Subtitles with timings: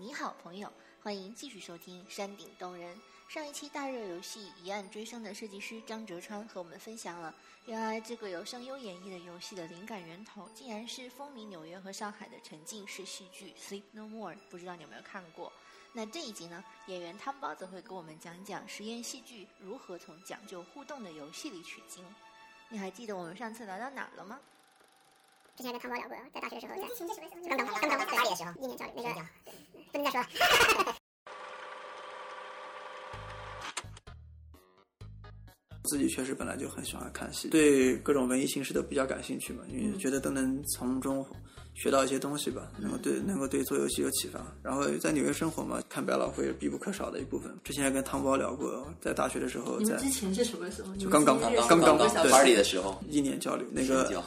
[0.00, 0.72] 你好，朋友，
[1.02, 2.96] 欢迎继续收听《山顶洞人》。
[3.28, 7.34] 上一期大热游戏《一案追凶》的设计师张哲川和我们分享了，
[7.66, 14.34] 原来这个由声优演绎的游戏的灵感源头，竟然是风靡纽约和上海的沉浸式戏剧《Sleep No More》。
[14.48, 15.52] 不知道你有没有看过？
[15.92, 22.02] 那这一集呢，演员汤包则会给我们讲讲实验戏剧如何从讲究互动的游戏里取经。
[22.70, 24.40] 你还记得我们上次聊到哪了吗？
[25.56, 26.74] 之前跟汤包聊过，在大学的时候，
[27.14, 29.26] 在刚刚刚刚在大理的时候，一年教育那个，
[29.92, 30.94] 不能再说了。
[35.84, 41.26] 自己确实本来就很喜欢看戏，对各种文艺形式都比较感兴趣嘛，因为觉得都能从中
[41.74, 44.40] 学到一些东西吧，能够对能够对做游戏有启发。
[44.62, 47.52] 然后在纽约生活嘛，看百老汇必不可少的一部分。
[47.64, 50.94] 之前还跟汤包聊过，在大学的时候，在你们之前是什么时候？
[50.94, 54.22] 就刚刚刚刚认识对 party 的时候，一年交流那个交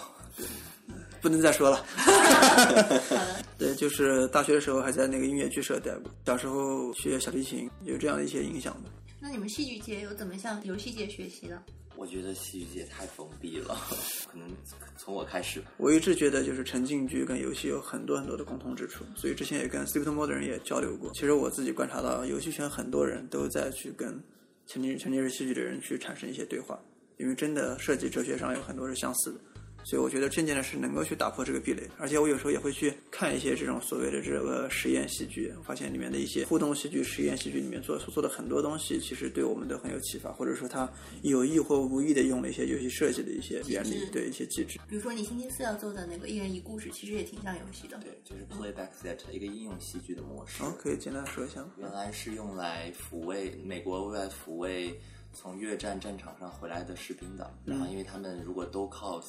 [1.23, 1.85] 不能再说了。
[3.57, 8.89] 对，就是大学的时候还在那个音乐剧社待过，小时候学小提琴，有这样的一些影响吧。
[9.21, 11.63] 那你们戏剧界有怎么向游戏界学习的？
[11.95, 13.77] 我觉得戏剧界太封闭了，
[14.29, 14.49] 可能
[14.97, 19.81] 从我开始，我一直觉得就是沉浸剧跟游戏有很多很多的共同之处，所以之前也跟
[20.13, 21.09] More 的人也交流过。
[21.13, 24.21] 其实我自己观察到，游戏圈很多人都在去跟
[24.67, 26.77] 沉浸沉浸式戏剧的人去产生一些对话，
[27.17, 29.39] 因为真的设计哲学上有很多是相似的。
[29.83, 40.89] 所以我觉得渐渐的是能够去打破这个壁垒，而且我有时候也会去看一些这种所谓的这个实验戏剧，发现里面的一些互动戏剧、实验戏剧里面做所做的很多东西，其实对我们都很有启发，或者说他
[41.21, 44.79] 有意或无意的用了一些游戏设计的一些原理，对一些机制。
[44.87, 47.97] 比如说你星期四要做的那个一人一故事，其实也挺像游戏的。
[47.97, 50.63] 对，就是 playback theater 一个应用戏剧的模式。
[50.63, 51.63] 哦，可以简单说一下？
[51.77, 54.97] 原来是用来抚慰美国为了抚慰
[55.33, 59.21] 从越战战场上回来的士兵的，然后因为他们如果都靠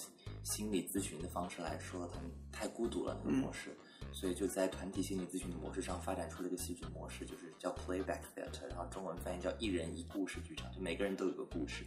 [0.44, 3.76] 心理咨询的方式来说，他们太孤独了那个模式，
[4.12, 11.84] 所以就在团体心理咨询的模式上发展出了一个戏剧模式，就是叫 playback theater，然后中文翻译叫一人一故事剧场，就每个人都有个故事。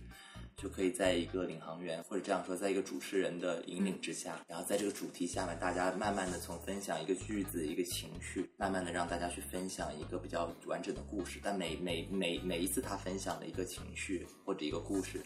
[0.59, 11.39] 就可以在一个领航员，或者这样说，在一个主持人的引领之下，然后在这个主题下面，大家慢慢的从分享一个句子、一个情绪，慢慢的让大家去分享一个比较完整的故事。
[11.43, 15.21] 但每每每每一次他分享的一个情绪或者一个故事，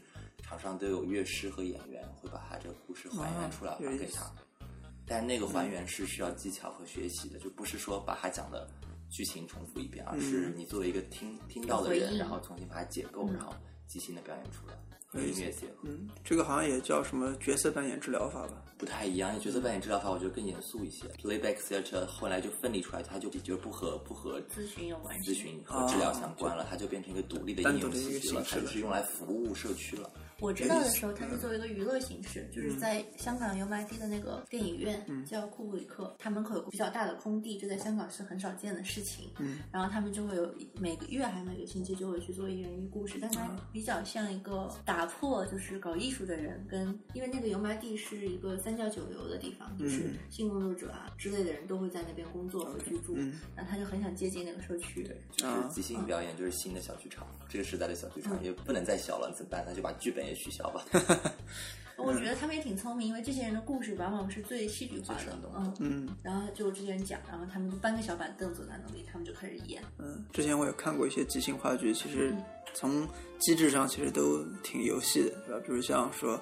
[0.51, 4.29] 场上都有乐师和演员会把他这个故事还原出来还给他。
[5.07, 8.69] 但那个还原是需要技巧和学习的，就不是说把他讲的
[9.09, 13.53] 剧情重复一遍，而是你作为一个听听到的人，然后重新把它解构，然后
[13.87, 14.73] 即兴的表演出来。
[15.13, 18.63] 和音乐结合，嗯，这个好像也叫什么角色扮演治疗法吧？
[18.77, 19.37] 不太一样。
[19.41, 21.05] 角色扮演治疗法，我觉得更严肃一些。
[21.21, 30.09] Playback theater 后来就分离出来，它就就不和不和咨询有关系咨询和治疗相关了，它就变成一个独立的应用戏剧了，它就是用来服务社区了。
[30.41, 39.29] 我知道的时候，它是作为一个娱乐形式，就是在香港油麻地的那个电影院，叫库布里克，它门口有个比较大的空地，这在香港是很少见的事情。
[39.37, 53.15] 嗯，然后他们就会有每个月还是每个星期就会去做一人一故事，但它比较像一个打破，就是搞艺术的人跟，因为那个油麻地是一个三教九流的地方，就是性工作者啊之类的人都会在那边工作和居住，
[53.55, 55.03] 然后他就很想接近那个社区。
[55.03, 59.63] 对，就是即兴表演，就是新的小剧场，这个时代的小剧场也不能再小了，怎么办？
[59.67, 60.85] 那就把剧本也取消吧。
[61.97, 66.09] 我觉得他们也挺聪明，因为这些人的故事往往是最戏剧化的，嗯嗯。
[66.23, 69.83] 然后就这些人讲，然后他们就搬个小板凳坐在那里，他们就开始演。
[69.99, 72.33] 嗯，之前我也看过一些即兴话剧，其实
[72.73, 75.63] 从机制上其实都挺游戏的，对吧？
[75.63, 76.41] 比如像说，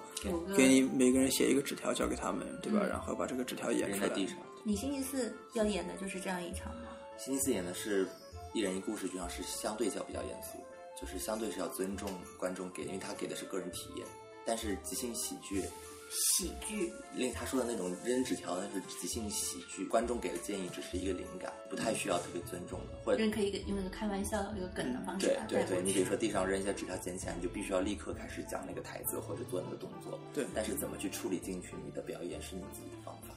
[0.55, 2.79] 给你每个人写一个纸条交给他们，对吧？
[2.87, 4.07] 然后把这个纸条演出来。
[4.07, 4.37] 在地上。
[4.63, 6.83] 你星期四要演的就是这样一场吗？
[7.17, 8.07] 星期四演的是
[8.53, 10.57] 一人一故事剧场，是相对较比较严肃，
[10.99, 14.05] 就是相对是要尊重观众给，因为他给的是个人体验。
[14.45, 15.63] 但是即兴喜剧，
[16.09, 19.85] 喜剧，令他说的那种扔纸条，那是即兴喜剧。
[19.85, 30.19] 观众给的建议只是一个灵感，不太需要特别尊重的，或者人可以用一个开玩笑、一个梗的方式对对对，你比如说地上扔一些纸条捡起来，你就必须要立刻开始讲那个台词或者做那个动作。
[30.33, 33.35] 对，但是怎么去处理进去，你的表演是你自己的方法。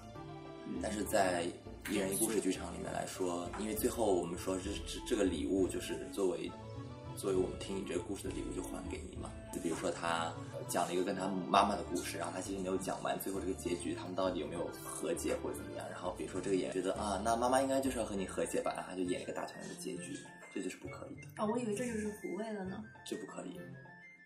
[0.80, 1.44] 但是在
[1.90, 6.50] 一人一故事剧场里面来说，因为最后我们说这这这个礼物就是作为。
[7.16, 9.30] 作为我们听你这个故事的礼物，就还给你嘛。
[9.52, 10.32] 就比如说他
[10.68, 15.86] 讲了一个跟他妈妈的故事，然后他其实没有讲完，最后这个结局他们到底有没有和解或者怎么样？
[15.90, 20.18] 然后比如说这个演员觉得啊，那妈妈应该就是要和你和解吧，然后他就演一个大团圆的结局，
[20.54, 21.28] 这就是不可以的。
[21.36, 22.82] 啊，我以为这就是抚慰了呢。
[23.04, 23.60] 这不可以，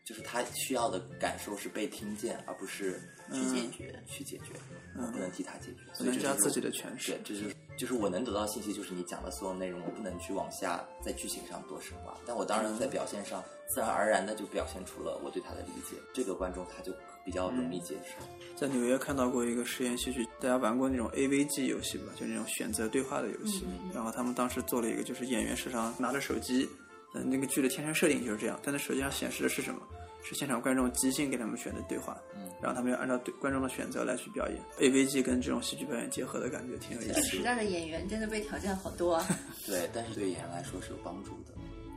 [0.04, 3.00] 就是他需要的感受是被听见，而不是
[3.32, 4.54] 去解决，去解决，
[4.94, 7.12] 不能替他解决，不能加自己的诠释。
[7.12, 16.92] 对，这就是就是我能得到信息，就是你讲的所有内容，我不能去往下在剧情上多深化，但我当然在表现上自然而然的就表现出了我对他的理解，这个观众他就
[17.24, 18.24] 比较容易接受。
[18.56, 23.66] 在纽约看到过一个实验戏剧，大家玩过那种 AVG 游戏吧，就那种选择对话的游戏。
[23.92, 26.68] 然后他们当时做了一个，就是演员手上拿着手机，
[27.14, 29.80] 嗯，那个剧的天生设定就是这样，但在手机上显示的是什么？
[30.26, 34.58] 是现场观众即兴给他们选的对话，嗯，然后他们要按照对观众的选择来去表演。
[34.80, 37.22] AVG 跟这种戏剧表演结合的感觉挺有意思的。
[37.22, 39.24] 时代的演员真的被挑战好多啊！
[39.64, 41.52] 对，但是对演员来说是有帮助的，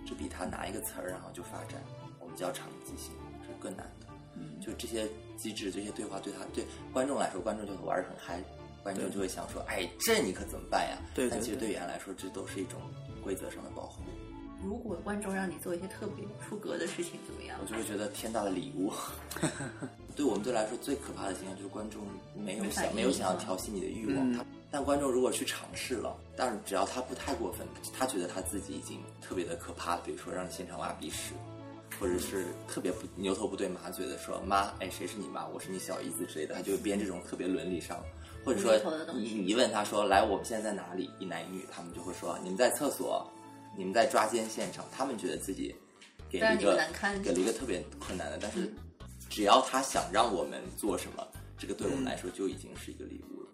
[0.08, 1.82] 这比他拿一个词儿然后就发展，
[2.20, 3.12] 我们叫场即兴
[3.42, 4.08] 是更难的。
[4.36, 8.42] 嗯，就这些机制、这些对话，对他对观众来说，观众就会玩得很嗨，
[8.84, 12.80] 观众就会想说：“哎，这你可怎么办呀？”对对但其实对对演员来说，这都是一种
[13.24, 14.04] 规则上的保护。
[14.64, 17.66] 如果观众让你做一些特别出格的事情，怎么样我？
[17.66, 18.92] 就会觉得天大的礼物。
[20.16, 22.02] 对我们队来说，最可怕的现象就是观众
[22.36, 24.32] 没有想没有想要调戏你的欲望。
[24.32, 27.66] 嗯他但观众如果去尝试了，但是只要他不太过分，
[27.98, 31.34] 他觉得他自己已经特别的可怕了，比如说让你现场挖鼻屎，
[32.00, 35.48] 或者是特别不牛头不对马嘴的说妈，哎，谁是你妈？
[35.48, 37.98] 我是你小姨子之类的，他就会编这种特别伦理上，
[38.46, 38.78] 或者说
[39.16, 41.10] 你你一问他说来，我们现在在哪里？
[41.18, 43.28] 一男一女，他们就会说你们在厕所，
[43.78, 45.74] 你们在抓奸现场，他们觉得自己
[46.30, 48.72] 给了一个难堪给了一个特别困难的，但是
[49.30, 51.26] 只要他想让我们做什么，
[51.58, 53.50] 这个对我们来说就已经是一个礼物了。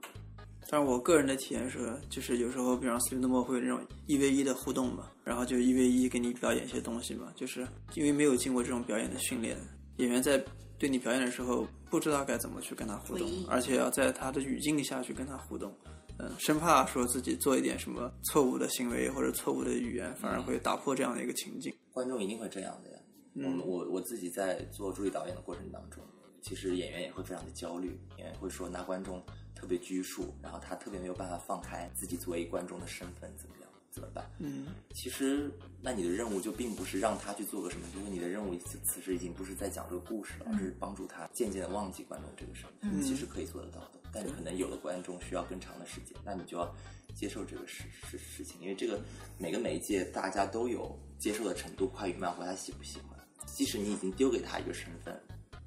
[0.67, 9.56] 但是我个人的体验是，就是有时候，比方 Sleep No 会有那种一 v 一的互动嘛，然后就一 v 一给你表演一些东西嘛，就是因为没有经过这种表演的训练，
[9.97, 10.44] 演员在
[10.79, 15.71] 对你表演的时候不知道该怎么去跟他互动，而且要在他的语境下去跟他互动，
[16.17, 21.73] 嗯，生怕说自己做一点什么错误的行为或者错误的语言，反而会打破这样的一个情境。
[21.91, 23.00] 观众一定会这样的呀。
[23.33, 26.01] 我我我自己在做助理导演的过程当中，
[26.41, 29.21] 其实演员也会非常的焦虑，演员会说那观众
[29.53, 33.64] 特别拘束，然后他特别没有办法放开自己作为观众的身份，怎么样？
[33.95, 34.30] 怎么办？
[34.39, 35.50] 嗯，其实，
[35.81, 43.01] 那你的任务就并不是让他去做个什么，因为你的任务此此时已经不是在讲这个故事了，而是帮助他渐渐的忘记观众这个身份。
[43.01, 46.69] 其实可以做得到的，但是可能有的观众需要更长的时间，那你就要
[47.15, 49.00] 接受这个事事事情，因为这个
[49.38, 53.18] 每个媒介大家都有接受的程度，快与慢或他喜不喜欢。
[53.45, 55.18] 即使你已经丢给他一个身份，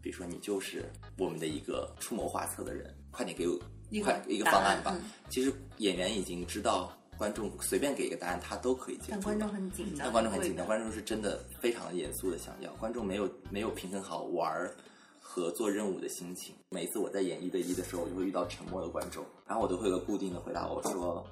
[0.03, 0.85] 比如说你就是
[1.17, 3.59] 我们的一个出谋划策的人，快点给我
[3.89, 4.95] 一快一个方案吧。
[5.01, 9.11] 嗯其实演员已经知道，观众随便给一个答案，他都可以接受。
[9.11, 14.75] 但观众很紧张，但观众很紧张，观众是真的非常严肃的想要，观众没有没有平衡好玩儿
[15.21, 16.55] 和做任务的心情。
[16.71, 21.27] 每次我在演一对一的时候，我就会遇到沉默的观众，然后我都会有个固定的回答，我说：“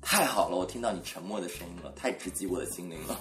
[0.00, 3.20] 太好了，我听到你沉默的声音了，太直击我的心灵了。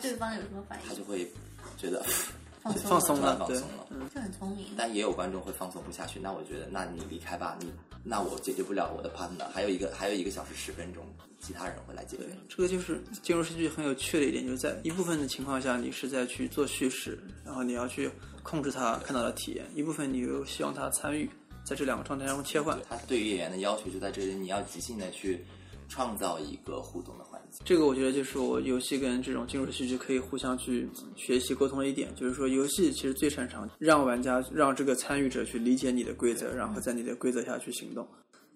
[0.00, 0.88] 对方有什么反”应？
[0.88, 1.28] 他就会
[1.76, 2.02] 觉得
[2.62, 4.08] 放松放松了，对放松了。
[4.14, 4.66] 就很聪明。
[4.76, 7.72] 但也有观众会放松不下去，那我觉得，那你离开吧，你
[8.04, 11.04] 那我解决不了我的 partner，还有一个还有一个小时十分钟，
[11.40, 12.24] 其他人会来解决。
[12.48, 18.10] 这个就是进入戏剧很有趣的一点，就是在一部分的情况下，你是在去做叙事，然后你要去
[18.42, 21.30] 控制他看到的体验；一部分你又希望他参与，
[21.64, 22.78] 在这两个状态中切换。
[22.88, 25.44] 他对于演员的要求就在这里，你要即兴的去
[25.88, 27.24] 创造一个互动的。
[27.64, 38.08] 这个我觉得就是我游戏跟这种进入戏剧可以互相去学习沟通的一点，就是说游戏其实最擅长让玩家让这个参与者去理解你的规则，然后在你的规则下去行动。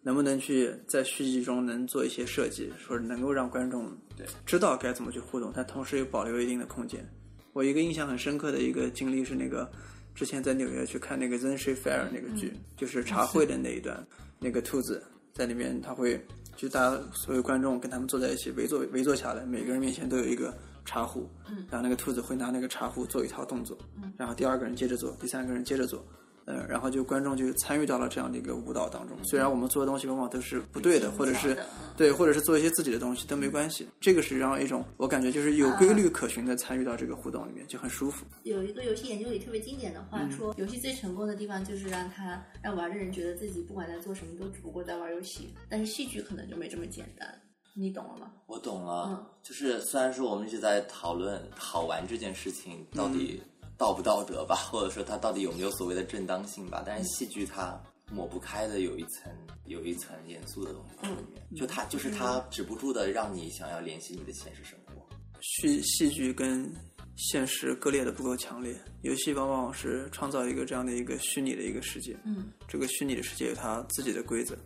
[0.03, 7.05] 能不能去在续集中能做一些设计，说能够让观众对知道该怎么去互动，但同时又保留一定的空间。
[7.53, 9.69] 我一个印象很深刻的一个经历是那个
[10.15, 14.07] 之前在纽约去看那个《Zen Street Fair》那个剧，就是茶会的那一段，
[14.39, 15.03] 那个兔子
[15.35, 16.25] 在里面他会
[16.57, 20.53] 就大家所有观众跟他们坐在一起围坐围坐下来，每个人面前都有一个
[20.85, 21.29] 茶壶，
[21.71, 23.77] 然后那个兔子会拿那个茶壶做一套动作，
[24.17, 26.05] 然后第二个人接着做，第三个人接着做。
[26.47, 29.17] 呃，然后就观众就参与到了这样的一个舞蹈当中。
[29.25, 31.57] 虽然我们做的东西往往都是不对的，或者是
[31.97, 33.87] 对，或者是做一些自己的东西都没关系。
[34.01, 38.25] 这个是让一种我感觉就是有规律可循的参与到这个互动里面，就很舒服。
[38.45, 45.53] 有一个游戏研究里特别经典的话说，游戏最成功的地方就是让他让玩的人觉得自己不管在做什么都只不过在玩游戏。
[45.69, 47.29] 但是戏剧可能就没这么简单，
[47.75, 48.31] 你懂了吗？
[48.47, 53.41] 我懂了，嗯就是虽然说我们一直在讨论好玩这件事情到底
[53.77, 57.81] 道不道德吧， 或者说它到底有没有所谓的正当性吧，但是戏剧它
[58.11, 59.33] 抹不开的有一层
[59.67, 65.07] 有一层严肃的东西在里面，就它就是它止不住的让你想要联系你的现实生活。
[65.41, 66.73] 戏戏剧跟
[67.17, 72.17] 现实割裂的不够强烈，游戏往往是创造一个这样的一个虚拟的一个世界。
[72.25, 74.57] 嗯，这个虚拟的世界有它自己的规则，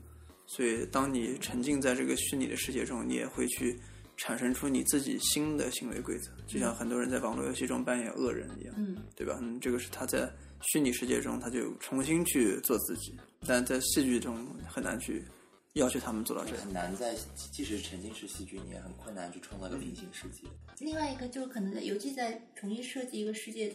[0.47, 3.79] 所以当你沉浸在这个虚拟的世界中，你也会去
[4.21, 9.39] 产生出你自己新的行为规则，就像很多人在网络游戏中扮演恶人一样，嗯，对吧？
[9.41, 10.31] 嗯，这个是他在
[10.71, 15.25] 虚拟世界中，他就重新去做自己，但在戏剧中很难去
[15.73, 16.67] 要求他们做到这样。
[16.67, 17.17] 很难在
[17.51, 20.47] 即使沉浸式戏剧，你也很困难去创造一个平行世界。
[20.81, 23.75] 另外一个就是可能在尤其在重新设计一个世界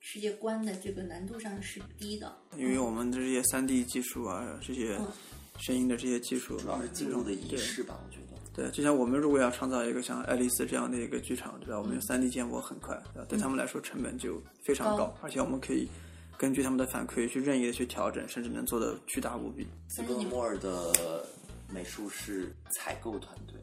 [0.00, 5.06] 世界观的这个难度上是低的，因为我们的这些三 D 技术啊，这些嗯
[5.58, 7.98] 声音的这些技术，主要是进入的仪对式吧。
[8.56, 11.78] 对，就像我们如果要创造一个像爱丽丝这样的一个剧场，对吧？
[11.78, 13.26] 我们嗯用三 D 建模很快，对吧？
[13.28, 15.86] 对他们来说成本就非常高，高而且我们可以
[16.38, 19.66] 根据他们的反馈去任意的去调整，甚至能做的巨大无比。
[19.88, 21.22] 斯波莫尔的
[21.68, 23.60] 美术是采购团队，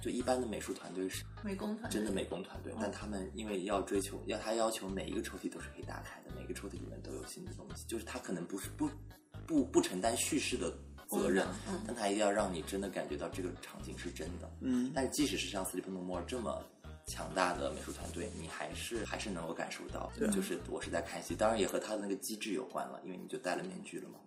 [0.00, 8.88] 就一般的美术团队是美工团队真的美工团队，但他们因为要追求，要他要求每一个抽屉都是可以打开的，每个抽屉里面都有新的东西，就是他可能不是不
[9.44, 10.72] 不不承担叙事的
[11.08, 11.46] 责任
[11.86, 14.50] 但他一定要让你真的感觉到这个场景是真的。
[14.60, 16.62] 嗯，但是即使是像 Sleep No More 这么
[17.06, 20.28] 强大的美术团队，你还是还是能够感受到，对。
[20.30, 24.18] 就是我是在看戏，当然也和他的那个机制有关了，因为你就戴了面具了嘛，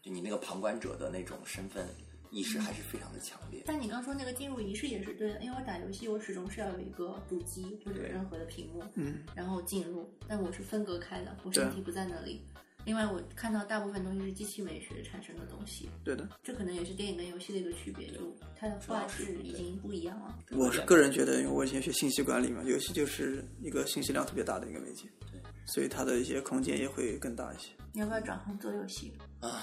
[0.00, 1.86] 就你那个旁观者的那种身份
[2.30, 3.62] 意识还是非常的强烈。
[3.66, 12.40] 但你刚说那个进入仪式也是对的，因为我打游戏我始终是要有一个主机或者任何的屏幕，嗯，然后进入，但我是分隔开的，我身体不在那里。
[12.84, 16.28] 另外，我看到大部分东西是机器美学产生的东西，对的。
[16.42, 20.36] 这可能也是电影跟游戏的一个区别，就它的画质已经不一样了。
[20.50, 27.70] 我是个人觉得，因为我以前学信息管理嘛，游戏就是一个信息量特别大的一个媒介，对，所以它的一些空间也会更大一些。
[27.92, 29.62] 你要不要转行做游戏啊？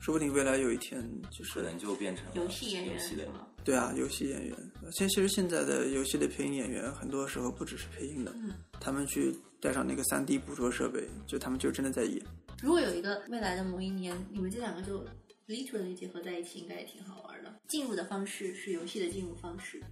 [0.00, 3.46] 说不定未来有一天就是可能就变成游戏演员游戏的是吗？
[3.64, 4.56] 对啊，游戏演员。
[4.92, 12.22] 现其实现在的游戏的配音演员，很多时候不只是配音的，嗯他们去带上那个三 D 捕捉设备，就他们就真的在演。
[12.62, 15.04] 如果有一个未来的某一年，你们这两个就
[15.48, 17.54] literally 结合在一起，应该也挺好玩的。
[17.68, 19.82] 进入的方式是游戏的进入方式，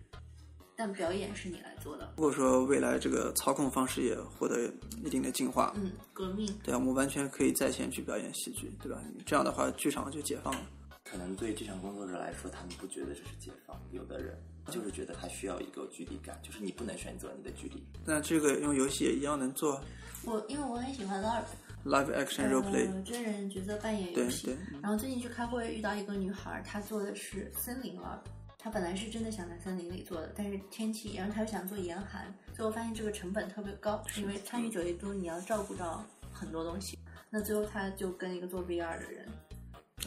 [0.76, 2.12] 但表演是你来做的。
[2.16, 4.70] 如果说未来这个操控方式也获得
[5.04, 6.46] 一定的进化，嗯，革命。
[6.62, 9.00] 对啊，我们完全可以在线去表演戏剧，对吧？
[9.24, 10.60] 这样的话，剧场就解放了。
[11.08, 14.36] 可能对剧场工作者来说，他们不觉得这是解放，有的人
[14.70, 17.82] 就是觉得他需要一个距离感，就是你不能选择你的距离。
[18.04, 19.80] 那这个用游戏也一样能做
[20.24, 24.56] 我因为我很喜欢 LARP，live action role play，、呃，真人角色扮演游戏对。
[24.82, 28.18] 然后最近去开会遇到一个女孩，她做的是森林 LARP。
[28.58, 36.98] 她本来是真的想在森林里做的，但是天气，然后她又想做严寒，最后发现这个成本特别高，因为参与九一度你要照顾到很多东西。
[37.30, 39.28] 那最后她就跟一个做 VR 的人，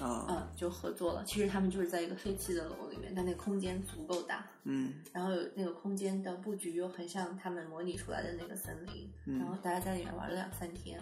[0.01, 1.23] 啊，嗯，就合作了。
[1.25, 10.99] 其实他们就是在一个废弃的楼里面，但那个空间足够大，嗯然后那个空间的布局又很像他们模拟出来的那个森林，然后大家在里面玩了两三天。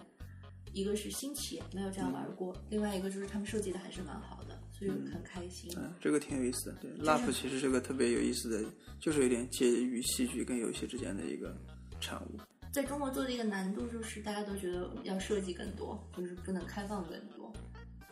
[0.74, 5.74] 一个是新奇，没有这样玩过；另外一个就是他们设计的还是蛮好的，所以很开心。
[5.76, 6.76] 嗯，这个挺有意思的。
[6.82, 11.56] 对，LARP 其实是个特别有意思的，就是有点介于戏剧跟游戏之间的一个
[12.00, 12.40] 产物。
[12.72, 17.37] 在中国做的一个难度就是大家都觉得要设计更多，就是不能开放更多。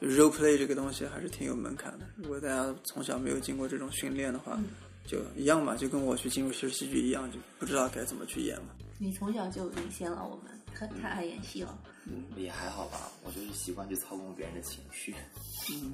[0.06, 2.06] Role play 这个东西还是挺有门槛的。
[2.16, 4.60] 如果大家从小没有经过这种训练的话，
[5.08, 8.76] 就一样嘛，就跟我去进入学戏剧一样，就不知道该怎么去演了。
[8.98, 11.78] 你从小就领先了我们，太太爱演戏了。
[12.08, 15.16] 嗯也还好吧，我就是习惯去操控别人的情绪，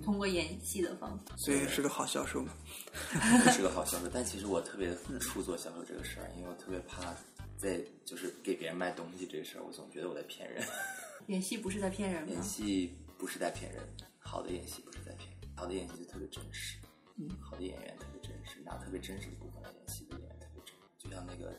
[0.03, 2.51] 通过演戏的方法，所以是个好销售嘛。
[3.53, 4.09] 是个好销售。
[4.13, 7.15] 但其实我特别怵做销售这个事儿，因为我特别怕
[7.57, 10.61] 在就是给别人卖东西这个事儿，我总觉得我在骗人。
[11.27, 12.43] 演戏不是在骗人演？
[12.43, 13.87] 戏不是在骗人，
[14.17, 16.79] 好的演戏不是在骗人，好的演戏就特别真实，
[17.17, 21.55] 嗯，好的演员特别真实，拿特别真实的部分来演戏的演员特别真实，就像那个。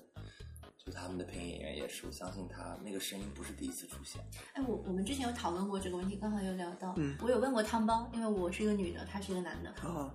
[0.85, 4.21] 就他们的配音演员也是，我相信他那个声音不是第一次出现。
[4.55, 6.93] 哎，我我们之前有讨论过这个问题，刚好有聊到。
[6.97, 9.73] 嗯，我有问过汤包，因为我是一个女的，他是一个男的。
[9.85, 10.13] 哦，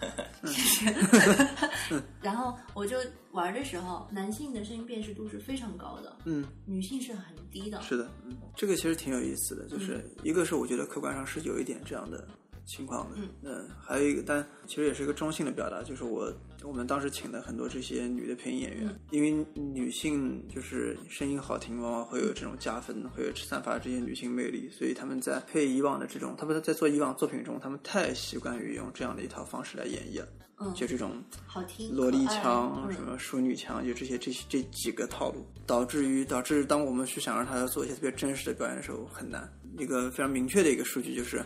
[2.22, 2.96] 然后我就
[3.32, 7.80] 玩的时候，男性的声音辨识度是非常高的，嗯，女性是很低的。
[7.82, 12.26] 是的，嗯，这个其实挺有意思的，就是一个是我觉得客观上是有一点这样的
[12.68, 16.30] 情况的，嗯，还有一个，但其实也是一个中性的表达，就是我
[16.62, 30.28] 我们当时请的很多这些女的配音演员，因为女性就是声音好听，往往会有这种加分，会有散发这些女性魅力，所以他们在配以往的这种，他们在做以往作品中，他们太习惯于用这样的一套方式来演绎了，
[30.60, 30.74] 嗯。
[30.74, 32.92] 就这种好听，萝莉腔、嗯。
[32.92, 39.50] 什么淑女腔，就这些这些这几个套路，导致于导致当我们去想让他做一些特别真实的表演的时候很难。
[39.78, 41.40] 一个非常明确的一个数据就是，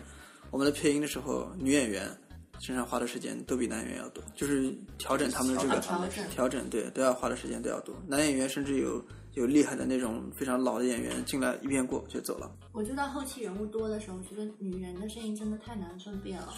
[0.52, 2.06] 我们的配音的时候，女演员
[2.60, 7.96] 身上花的时间都比男演员要多，就是调整他们的这个调整调整，对，都要花的时间都要多。
[8.06, 12.52] 男演员甚至有有厉害的那种非常老的演员进来一遍过就走了。
[12.72, 16.52] 我知道后期人物多的时候，我觉得女人的声音真的太难分辨了。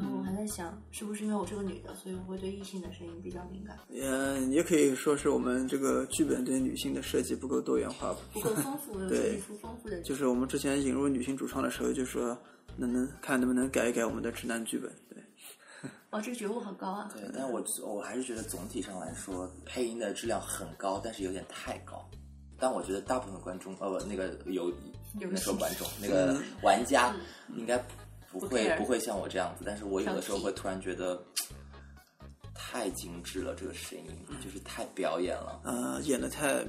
[0.00, 8.20] 然后我还在想，是不是因为我是个女的，所以我会对异性的声音比较敏感，嗯，也可以说是我们这个剧本对女性的设计不够多元化吧。
[8.32, 10.00] 不够丰富， 有设计出丰富的。
[10.02, 12.38] 就是我们之前引入女性主创的时候，就说
[12.76, 14.90] 能能看能不能改一改我们的直男剧本。
[15.10, 15.18] 对，
[16.10, 17.10] 哇，这个觉悟好高啊！
[17.12, 22.08] 对，但我我还是觉得总体上来说，配音的质量很高，但是有点太高。
[22.60, 24.72] 但我觉得大部分观众，呃，不，那个有
[25.20, 27.14] 那说观众，那个玩家
[27.56, 27.80] 应该
[28.38, 31.22] 不不会不会像我这样子，但是我有的时候会突然觉得
[32.54, 34.04] 太精致了，这个声音
[34.42, 35.60] 就是太表演了。
[35.64, 36.64] 呃，演的太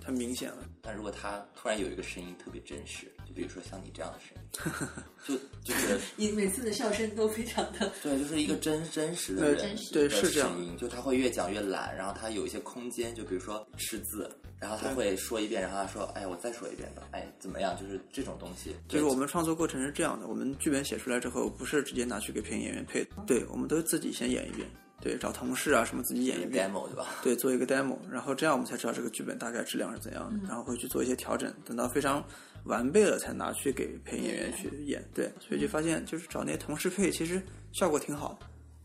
[0.00, 0.58] 太明显了。
[0.82, 4.88] 但如果他突然有一个声音特别真实，就比如说像你这样的声音，
[5.26, 14.30] 就就是 你每次的笑声都非常的对，就是一个真真实的对人对的是这样，就他会越讲越懒，然后他有一些空间，就比如说识字，
[14.60, 17.76] 然后他会说一遍，然后他说，哎，我再说一遍吧，哎，怎么样？
[17.76, 24.68] 就是这种东西，就是我们创作过程是这样的，我们剧本写出来之后，不是直接拿去给配音演员配的，对，我们都自己先演一遍，
[25.00, 27.06] 对，找同事啊什么自己演一一个遍，demo 对吧？
[27.22, 32.24] 对，做一个 demo，然后这样我们才知道这个剧本大概质量是怎样的，然后会去做一些调整，等到非常
[32.64, 37.40] 完备了才拿去给配音演员去演，对，所以就发现就是找那些同事配，其实
[37.72, 38.38] 效果挺好，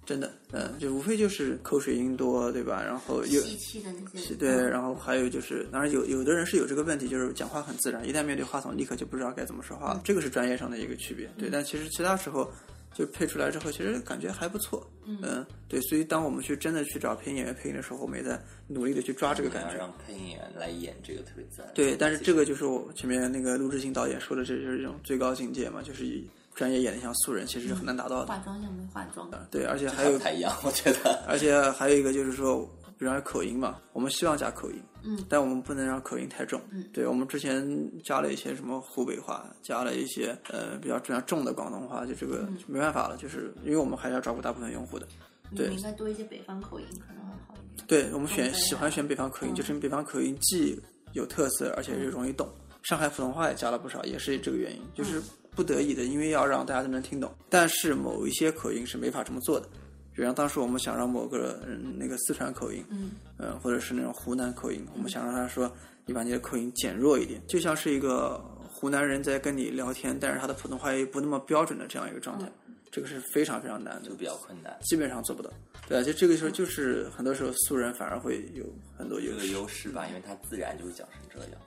[0.06, 2.84] 真的，嗯，就无非就是口水音多，对吧？
[2.84, 11.28] 然后又吸气的那些，对，然后还有就是，当然有有的人是有这个问题，就是讲话很自然，一旦面对话筒，立刻就不知道该怎么说话了，这个是专业上的一个区别。
[11.38, 12.52] 对，但其实其他时候
[12.94, 14.86] 就配出来之后，其实感觉还不错。
[15.06, 19.72] 嗯，对，所以当我们去真的去找配音演员配音的时候，我们也在努力的去抓这个感觉。
[19.72, 21.72] 要让配音演员来演这个特别自然。
[21.74, 28.28] 对，但是这个就是我前面那个陆志新导演说的，这就是一种最高境界嘛，就是以专业演的像素人，其实是很难达到的。
[28.28, 31.24] 化妆像没化妆的，对，而且还还有不太一样，我觉得。
[31.28, 32.70] 而且还有一个就是说，
[33.02, 37.68] 比方说口音嘛，我们希望加口音，嗯，但我们不能让口音太重，嗯，对，我们之前
[38.04, 45.08] 加了一些什么湖北话，加了一些呃比较比较重的广东话，就这个嗯没办法了，就是因为我们还是要照顾大部分用户的，
[45.56, 47.88] 对应该多一些北方口音，可能会好一点。
[47.88, 50.80] 对我们选喜欢选北方口音，嗯就是因为北方口音既
[51.14, 52.48] 有特色，而且又容易懂。
[52.84, 55.20] 上海普通话也加了不少，也是这个原因，就是
[55.56, 57.34] 不得已的，因为要让大家都能听懂。
[57.50, 59.68] 但是某一些口音是没法这么做的，
[60.14, 65.72] 比方当时我们想让某个人那个四川口音，嗯，呃，或者是那种湖南口音，我们想让他说，
[66.06, 68.38] 你把你的口音减弱一点，就像是一个
[68.68, 72.52] 湖南人在跟你聊天，但是他的普通话又不那么标准的这样一个状态，
[72.92, 74.78] 这个是非常非常难的就，比较困难。
[74.82, 75.50] 基本上做不到。
[75.88, 78.66] 对啊，就这个时候就是很多时候素人反而会有
[78.98, 79.48] 很多优有个势。
[79.54, 81.62] 优势吧，因为他自然就会讲成这样。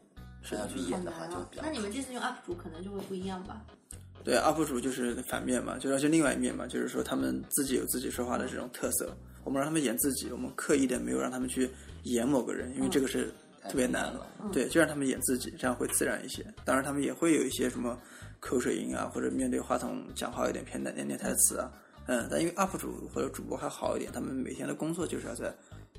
[0.46, 3.64] 是要去演的话就比较那你们这次用 UP 主可能就会不一样吧？
[4.24, 11.68] 对，UP 主就是反面嘛，就是就另外一面嘛，就是说他们自己有自己说话的这种特色，我们让他们演自己，我们刻意的没有让他们去
[12.04, 13.30] 演某个人，因为这个是
[13.68, 14.26] 特别难了。
[14.50, 16.42] 对，就让他们演自己，这样会自然一些。
[16.64, 17.98] 当然，他们也会有一些什么
[18.40, 21.70] 口水音啊，或者面对话筒讲话有点偏难念念台词啊。
[22.06, 25.54] 嗯，但因为 UP 主或者主播还好一点，他们每天的工作就是要在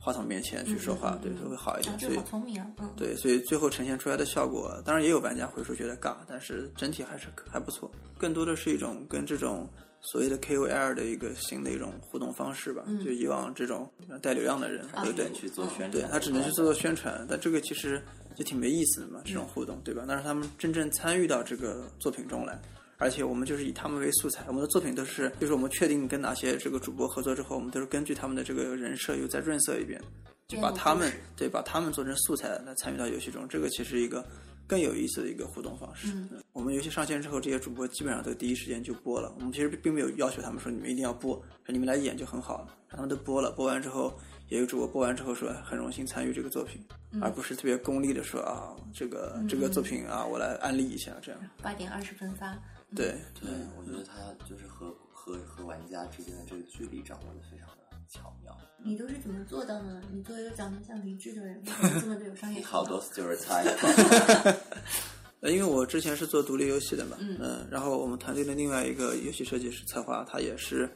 [0.06, 2.00] 话筒面前去说话，对，所以会好一点。
[2.00, 2.68] 所以好聪明啊！
[2.78, 7.90] 嗯，对，所以最后呈现出来的效果，当然也有玩家会说觉得尬，但是整体还是还不错。
[8.16, 9.68] 更多的是一种跟这种
[10.02, 12.84] 所谓的 KOL 的一个新的一种互动方式吧。
[13.04, 13.92] 就以往这种
[14.22, 15.32] 带流量的人，对不对？
[15.34, 18.00] 去做宣传，对他只能去做做宣传，但这个其实
[18.36, 20.06] 就挺没意思的嘛，这种互动，对吧？
[20.08, 22.62] 但是他们真正参与到这个作品中来，
[22.98, 30.02] 而且我们就是以他们为素材，我们的作品都是，就是我们确定跟哪些这个主播合作之后，我们都是根据他们的这个人设又再润色一遍，
[30.48, 34.26] 就把他们对把他们做成素材来参与到游戏中，这个其实一个
[34.66, 36.08] 更有意思的一个互动方式。
[36.14, 39.30] 嗯我们游戏上线之后，这些主播基本上都第一时间就播了。
[39.38, 43.52] 我们其实并没有要求他们说你们一定要播，说你们来演就很好了，让他们都播了。
[43.52, 46.82] 播完之后，也有主播播完之后说很荣幸参与这个作品，
[47.22, 51.42] 而不是特别功利的说啊这个这个作品啊我来安利一下这样。
[51.62, 52.58] 八点二十分发，
[52.94, 58.56] 对对，我觉得他就是和和和玩家之间的这个距离掌握的非常的巧妙。
[58.84, 60.02] 你都是怎么做到呢？
[60.12, 61.62] 你作为一个长得像李志的人，
[62.00, 62.62] 这么的有商业？
[62.62, 64.56] 好多 stereotype，
[65.42, 70.90] 呃，因为我之前是做独立游戏的嘛，嗯、然后我们团队的另外一个游戏设计师策划，他也是，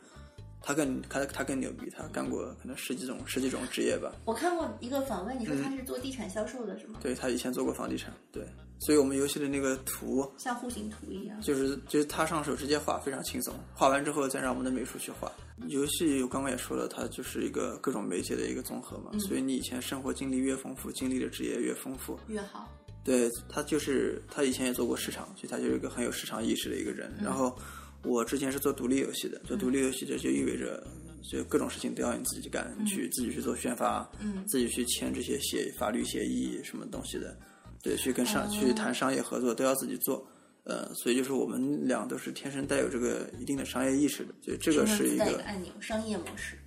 [0.61, 6.99] 他更他他更牛逼，他干过可能十几种十几种职业吧，我看过一个访问，你说他是做地产销售的，是吗？
[7.01, 8.45] 对他以前做过房地产，对，
[8.79, 11.39] 所以我们游戏的那个图像户型图一样。
[11.41, 15.31] 就是就是他上手直接画，非常轻松，画完之后再让我们的美术去画。
[15.67, 22.69] 游戏我刚刚也说了，它就是一个各种媒介的一个综合嘛，所以你以前生活经历越丰富，经历的职业越丰富，越好，
[23.03, 27.13] 对他就是他以前也做过市场，所以他就是一个很有市场意识的一个人。
[27.21, 27.57] 然后
[28.03, 30.85] 我之前是做独立游戏的，做独立游戏的就意味着
[31.29, 34.43] 就各种事情都要你自己干，去自己去做宣发，嗯。
[34.47, 37.37] 自己去签这些协法律协议什么东西的，
[37.83, 38.49] 对，去跟商、哦。
[38.51, 40.25] 去谈商业合作都要自己做。
[40.65, 45.43] 呃，所以就是我们俩都是天生带有这个一定的商业意识的，所以这个是一个
[45.79, 46.59] 商业模式。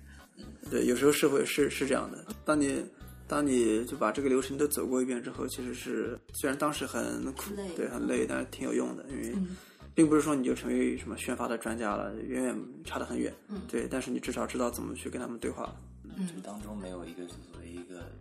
[0.69, 2.25] 对，有时候是会是是这样的。
[2.43, 2.83] 当你
[3.27, 9.55] 当你就把这个流程都走过一遍之后，其实是虽然当时很苦累，对，很累，但是挺有用的，因为嗯
[9.93, 13.33] 并不是说你就成为什么宣发的专家了，远远差得很远。
[13.47, 16.27] 嗯对，但是你至少知道怎么去跟他们对话嗯。
[16.27, 18.11] 这当中没有一个所谓一个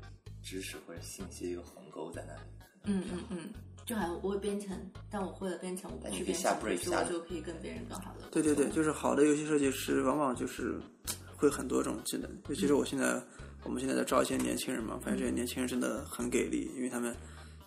[0.42, 2.40] 知识或者信息的一个鸿沟在那里，
[2.84, 3.38] 嗯嗯嗯，
[3.86, 4.76] 就好像我会编程，
[5.10, 8.26] 但我会了编程，我不去编程以我下的就可以跟别人更好的。
[8.30, 10.80] 对对对，就是好的游戏设计师往往就是
[11.36, 13.22] 会很多种技能，尤其是我现在
[13.64, 17.14] 我们现在在招一些年轻人嘛，发现这些年轻人真的很给力，因为他们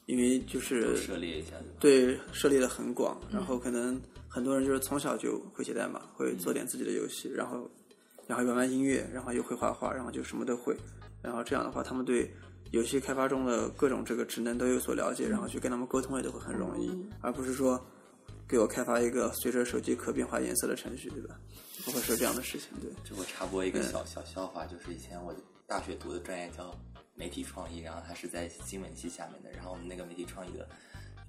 [0.05, 1.51] 因为就是涉猎一下。
[1.79, 7.69] 对涉猎的很广，然后可能很多人就是从小就会写代码，会做点自己的游戏，然后
[8.27, 10.75] 然后玩玩音乐，然后又会画画，然后就什么都会，
[11.21, 12.31] 然后这样的话，他们对
[12.71, 16.91] 游戏开发中的各种这个职能都有所了解，然后去跟他们沟通也都会很容易，
[17.21, 17.79] 而不是说
[18.47, 21.39] 给我开发一个随着手机可变化颜色的程序，对吧？
[21.83, 22.89] 不会说这样的事情，对。
[23.03, 25.33] 这我插播一个小小笑话，就是以前我
[25.67, 26.75] 大学读的专业叫
[27.15, 30.67] 媒体创意，然后他是在新闻系下面的，然后我们那个媒体创意的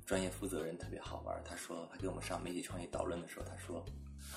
[0.04, 3.84] 专业负责人特别好玩，他说他给我们上媒体创意导论的时候，他说，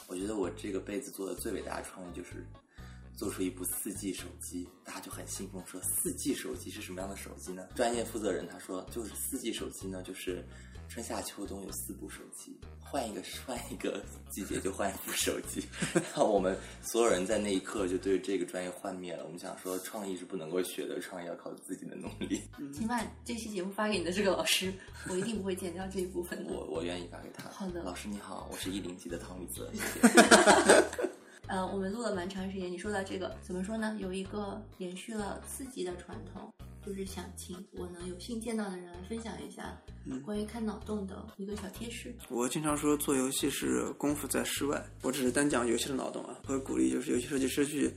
[0.08, 2.46] 我觉得我这个辈子做的最伟大的创意就是
[3.20, 7.68] 做出一部四 G 手机，大家就很兴奋说四 G 手机是什么样的手机呢？
[7.76, 10.42] 专业负责人他说就是四 G 手机呢，就是
[10.88, 14.02] 春夏秋冬有四部手机，换一个换一个
[14.32, 15.68] 季节就换一部手机。
[15.94, 19.26] 然后我们所有人在那一刻就对这个专业幻灭了。
[19.26, 22.42] 我们想说，创意是不能够学的，创意要靠自己的努力。
[22.74, 24.74] 请把这期节目发给你的这个老师，
[25.12, 26.54] 我一定不会剪掉这一部分的。
[26.54, 27.50] 我我愿意发给他。
[27.50, 31.09] 好的老师你好，我是一零级的汤米泽，谢谢。
[31.50, 32.72] 呃，我们录了蛮长时间。
[32.72, 33.98] 你说到这个，怎么说呢？
[34.00, 36.54] 有一个延续了四集的传统，
[36.86, 39.76] 就是想请我能有幸见到的人来分享一下
[40.24, 42.14] 关于看脑洞的一个小贴士。
[42.30, 47.92] 我经常说做游戏是功夫在室外，我只是单讲游戏的脑洞啊，会鼓励就是游戏设计师去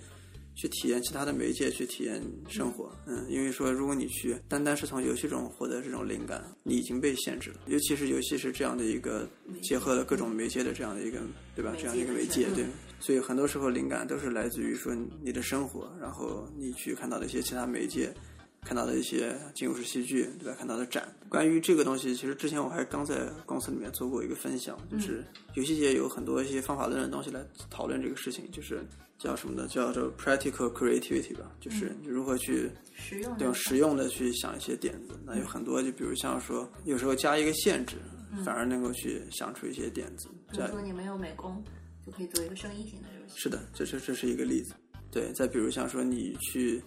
[0.55, 2.91] 去体验其他的媒介，去体验生活。
[3.07, 7.57] 嗯，因为说如果你去单单是从游戏中获得这种灵感，你已经被限制了。
[7.67, 9.29] 尤其是游戏是这样的一个
[9.63, 11.19] 结合了各种媒介的这样的一个，
[11.55, 11.75] 对吧？
[11.79, 12.65] 这样的一个媒介，对。
[13.01, 18.15] 所以很多时候灵感都是来自于说你的生活，然后你去看到的一些其他媒介。
[18.65, 20.55] 看到的一些进入式戏剧，对吧？
[20.57, 28.83] 看到的展，关于这个东西，其实之前我还刚在公司里面做过一个分享，就是游戏界有很多一些方法论的东西来讨论这个事情，就是
[29.19, 29.67] 叫什么呢？
[29.69, 35.19] 叫做 practical creativity 吧，就是你如何去实用对用实用的去想一些点子。
[35.27, 37.97] 那有很多，就比如像说，有时候加一个限制，
[38.45, 40.29] 反而能够去想出一些点子。
[40.53, 41.63] 比如说你没有美工，
[42.07, 43.35] 就可以做一个生意型的游戏。
[43.37, 44.73] 是的，这这这是一个例子。
[45.11, 46.81] 对，再比如像说你去。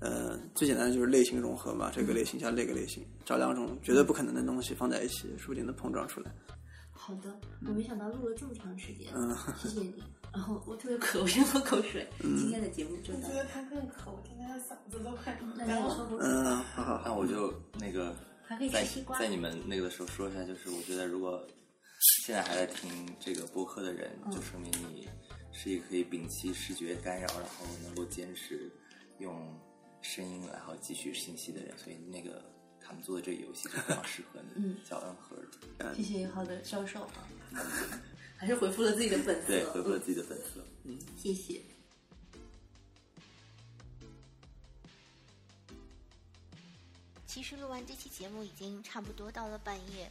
[0.00, 6.30] 呃，最简单的就是类型融合嘛，这个类型加那个类型，找两种绝对不可能的东西放在一起，说不定能碰撞出来。
[6.92, 10.02] 好的，我没想到录了这么长时间，嗯谢谢你。
[10.32, 12.06] 然后我特别渴，我先喝口水。
[12.20, 13.34] 今天的节目就到我觉。
[13.34, 21.40] 得他更渴，我听他的嗓子都快那你要喝口水，嗯，好好好，那我就那个还可以吃在西瓜在你们那个的时候说一下，就是我觉得如果
[22.24, 25.08] 现在还在听这个播客的人，嗯就说明你
[25.52, 28.70] 是一个可以摒弃视觉干扰，然后能够坚持
[29.20, 29.34] 用
[30.06, 32.40] 声音然后汲取信息的人，所以那个
[32.80, 35.36] 他们做的这个游戏是非常适合你，嗯叫恩和
[35.80, 37.28] 尔，谢谢好的销售啊，
[38.38, 39.48] 还是回复了自己的粉丝。
[39.48, 40.64] 对，回复了自己的粉丝。
[40.84, 41.60] 嗯，谢谢。
[47.26, 50.10] 其实录完这期节目已经差不多到了半夜，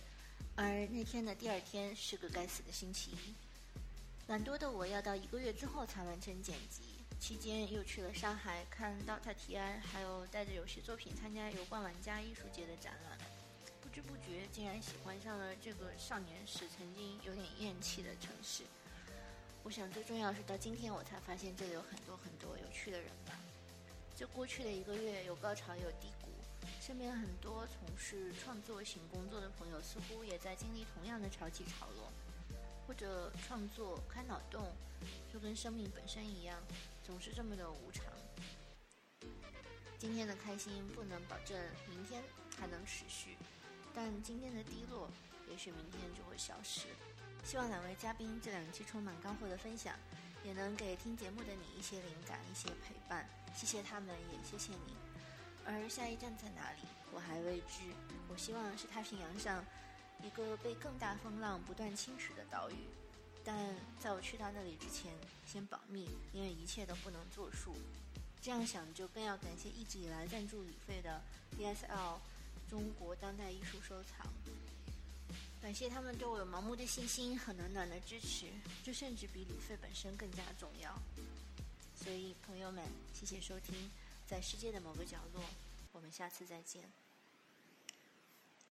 [0.56, 3.34] 而那天的第二天是个该死的星期一。
[4.28, 6.82] 懒惰的我要到一个月之后才完成剪辑，
[7.20, 13.18] 期间又去了上海看 DOTA 提安，还有带着游戏作品参加油罐玩家艺术节的展览。
[13.82, 18.64] 不知不觉竟然喜欢上了这个少年时曾经有点厌弃的城市。
[19.64, 23.34] 我想最重要是到今天我才发现这里有很多很多有趣的人吧。
[24.16, 26.30] 这过去的一个月有高潮也有低谷，
[26.80, 32.12] 身边很多从事创作型工作的朋友似乎也在经历同样的潮起潮落，
[32.88, 34.72] 或者创作开脑洞，
[35.32, 36.58] 就跟生命本身一样，
[37.04, 38.04] 总是这么的无常。
[39.98, 41.58] 今天的开心不能保证
[41.90, 42.22] 明天
[42.60, 43.38] 还能持续，
[43.94, 45.10] 但今天的低落，
[45.50, 46.88] 也许明天就会消失。
[47.44, 49.96] 希望两位嘉宾这两期充满干货的分享，
[50.44, 53.28] 也能给听节目的你一些灵感、一些陪伴。
[53.56, 54.96] 谢谢他们，也谢谢你。
[55.66, 57.82] 而下一站在哪里，我还未知。
[58.28, 59.64] 我希望是太平洋上
[60.26, 62.76] 一个被更大风浪不断侵蚀的岛屿。
[63.44, 65.14] 但在我去到那里之前，
[65.46, 67.76] 先保密，因为一切都不能作数。
[68.42, 71.22] 这样想就更要感谢一直以来赞助旅费的
[71.58, 72.20] DSL
[72.70, 74.28] 中国当代艺术收藏。
[75.62, 78.48] 感谢他们对我有盲目的信心和暖暖的支持，
[78.84, 80.96] 这甚至比旅费本身更加重要。
[81.96, 82.84] 所以，朋友们，
[83.14, 83.90] 谢谢收听，
[84.28, 85.44] 在世界的某个角落，
[85.92, 86.84] 我们下次再见。